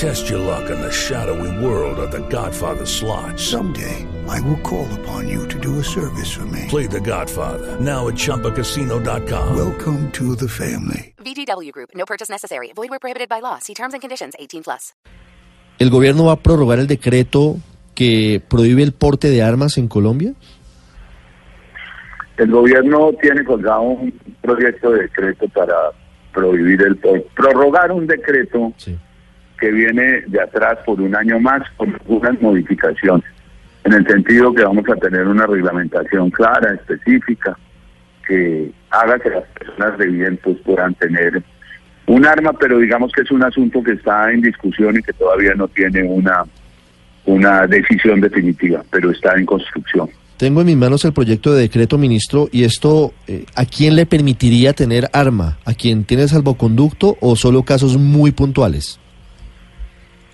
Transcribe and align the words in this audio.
Test 0.00 0.30
your 0.30 0.38
luck 0.40 0.70
in 0.70 0.80
the 0.80 0.90
shadowy 0.90 1.50
world 1.64 1.98
of 1.98 2.10
The 2.10 2.20
Godfather 2.28 2.86
slot. 2.86 3.38
Someday, 3.38 4.06
I 4.28 4.40
will 4.40 4.56
call 4.62 4.86
upon 5.00 5.28
you 5.28 5.46
to 5.48 5.58
do 5.58 5.78
a 5.78 5.84
service 5.84 6.32
for 6.32 6.46
me. 6.46 6.66
Play 6.68 6.86
The 6.86 7.00
Godfather 7.00 7.76
now 7.80 8.08
at 8.08 8.14
ChumbaCasino.com. 8.14 9.56
Welcome 9.56 10.10
to 10.12 10.34
the 10.36 10.48
family. 10.48 11.12
VGW 11.18 11.70
Group. 11.72 11.90
No 11.94 12.06
purchase 12.06 12.30
necessary. 12.30 12.72
Void 12.74 12.88
where 12.88 12.98
prohibited 12.98 13.28
by 13.28 13.40
law. 13.40 13.58
See 13.60 13.74
terms 13.74 13.92
and 13.92 14.00
conditions. 14.00 14.34
18 14.38 14.62
plus. 14.62 14.94
¿El 15.78 15.90
gobierno 15.90 16.24
va 16.26 16.32
a 16.32 16.36
prorrogar 16.36 16.78
el 16.78 16.86
decreto 16.86 17.56
que 17.94 18.40
prohíbe 18.48 18.82
el 18.82 18.92
porte 18.92 19.28
de 19.30 19.42
armas 19.42 19.76
en 19.78 19.88
Colombia? 19.88 20.32
El 22.38 22.50
gobierno 22.50 23.10
tiene 23.20 23.44
colgado 23.44 23.82
un 23.82 24.12
proyecto 24.42 24.90
de 24.92 25.02
decreto 25.02 25.46
para 25.48 25.74
prohibir 26.32 26.80
el 26.82 26.96
por- 26.96 27.22
prorrogar 27.34 27.92
un 27.92 28.06
decreto 28.06 28.72
Sí. 28.78 28.98
Que 29.60 29.70
viene 29.70 30.22
de 30.26 30.40
atrás 30.40 30.78
por 30.84 31.00
un 31.00 31.14
año 31.14 31.38
más 31.38 31.62
con 31.76 31.92
algunas 31.92 32.40
modificaciones, 32.40 33.24
en 33.84 33.92
el 33.92 34.06
sentido 34.06 34.54
que 34.54 34.64
vamos 34.64 34.84
a 34.88 34.96
tener 34.96 35.26
una 35.26 35.46
reglamentación 35.46 36.30
clara, 36.30 36.74
específica, 36.74 37.56
que 38.26 38.70
haga 38.90 39.18
que 39.18 39.30
las 39.30 39.44
personas 39.48 39.98
bien 39.98 40.38
pues, 40.42 40.56
puedan 40.64 40.94
tener 40.94 41.42
un 42.06 42.26
arma, 42.26 42.52
pero 42.52 42.78
digamos 42.78 43.12
que 43.12 43.22
es 43.22 43.30
un 43.30 43.44
asunto 43.44 43.82
que 43.82 43.92
está 43.92 44.32
en 44.32 44.40
discusión 44.40 44.96
y 44.96 45.02
que 45.02 45.12
todavía 45.12 45.54
no 45.54 45.68
tiene 45.68 46.02
una, 46.02 46.44
una 47.24 47.66
decisión 47.66 48.20
definitiva, 48.20 48.82
pero 48.90 49.10
está 49.10 49.34
en 49.36 49.46
construcción. 49.46 50.08
Tengo 50.36 50.62
en 50.62 50.68
mis 50.68 50.76
manos 50.76 51.04
el 51.04 51.12
proyecto 51.12 51.52
de 51.52 51.62
decreto, 51.62 51.98
ministro, 51.98 52.48
y 52.50 52.64
esto, 52.64 53.12
eh, 53.26 53.44
¿a 53.54 53.66
quién 53.66 53.94
le 53.94 54.06
permitiría 54.06 54.72
tener 54.72 55.08
arma? 55.12 55.58
¿A 55.66 55.74
quien 55.74 56.04
tiene 56.04 56.26
salvoconducto 56.28 57.18
o 57.20 57.36
solo 57.36 57.62
casos 57.62 57.98
muy 57.98 58.32
puntuales? 58.32 58.98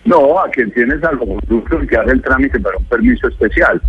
No, 0.07 0.39
a 0.41 0.49
quien 0.51 0.71
tiene 0.71 0.99
salvoconducto 1.01 1.83
y 1.83 1.87
que 1.87 1.97
hace 1.97 2.13
el 2.13 2.23
trámite 2.23 2.61
para 2.61 2.79
un 2.79 2.85
permiso 2.85 3.29
especial. 3.29 3.81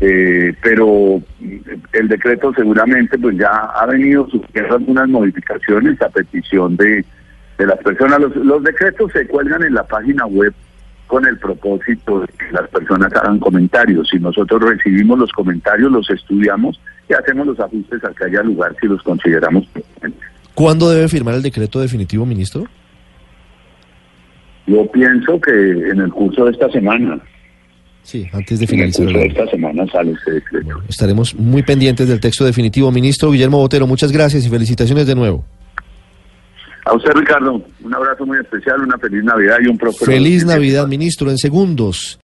Eh, 0.00 0.54
pero 0.62 1.20
mm, 1.40 1.56
el 1.92 2.08
decreto 2.08 2.52
seguramente 2.54 3.18
pues 3.18 3.36
ya 3.36 3.50
ha 3.50 3.84
venido 3.86 4.28
sufriendo 4.28 4.76
algunas 4.76 5.08
modificaciones 5.08 6.00
a 6.02 6.08
petición 6.08 6.76
de, 6.76 7.04
de 7.58 7.66
las 7.66 7.78
personas. 7.78 8.20
Los, 8.20 8.36
los 8.36 8.62
decretos 8.62 9.10
se 9.12 9.26
cuelgan 9.26 9.64
en 9.64 9.74
la 9.74 9.82
página 9.82 10.26
web 10.26 10.54
con 11.06 11.26
el 11.26 11.38
propósito 11.38 12.20
de 12.20 12.26
que 12.26 12.52
las 12.52 12.68
personas 12.68 13.12
hagan 13.14 13.38
comentarios. 13.38 14.08
Si 14.08 14.18
nosotros 14.18 14.62
recibimos 14.62 15.18
los 15.18 15.32
comentarios, 15.32 15.90
los 15.90 16.08
estudiamos 16.10 16.80
y 17.08 17.14
hacemos 17.14 17.46
los 17.46 17.58
ajustes 17.58 18.04
a 18.04 18.12
que 18.12 18.24
haya 18.24 18.42
lugar 18.42 18.74
si 18.80 18.86
los 18.86 19.02
consideramos 19.02 19.66
pertinentes. 19.66 20.30
¿Cuándo 20.54 20.90
debe 20.90 21.08
firmar 21.08 21.34
el 21.34 21.42
decreto 21.42 21.80
definitivo, 21.80 22.24
ministro? 22.24 22.64
Yo 24.66 24.90
pienso 24.90 25.40
que 25.40 25.50
en 25.52 26.00
el 26.00 26.10
curso 26.12 26.44
de 26.44 26.52
esta 26.52 26.70
semana, 26.70 27.20
Sí, 28.02 28.24
antes 28.32 28.60
de 28.60 28.66
en 28.66 28.70
el 28.70 28.92
finalizar. 28.92 29.04
curso 29.06 29.18
de 29.18 29.26
esta 29.26 29.46
semana 29.48 29.84
sale 29.90 30.12
este 30.12 30.30
decreto. 30.34 30.64
Bueno, 30.66 30.80
estaremos 30.88 31.34
muy 31.34 31.62
pendientes 31.64 32.06
del 32.08 32.20
texto 32.20 32.44
definitivo. 32.44 32.92
Ministro 32.92 33.32
Guillermo 33.32 33.58
Botero, 33.58 33.86
muchas 33.88 34.12
gracias 34.12 34.46
y 34.46 34.48
felicitaciones 34.48 35.06
de 35.08 35.14
nuevo. 35.16 35.44
A 36.84 36.94
usted, 36.94 37.10
Ricardo, 37.14 37.60
un 37.82 37.94
abrazo 37.94 38.24
muy 38.24 38.38
especial, 38.38 38.80
una 38.80 38.96
feliz 38.98 39.24
Navidad 39.24 39.56
y 39.60 39.66
un 39.66 39.76
próspero. 39.76 40.06
Feliz 40.12 40.42
2024. 40.44 40.54
Navidad, 40.56 40.86
ministro, 40.86 41.30
en 41.30 41.38
segundos. 41.38 42.20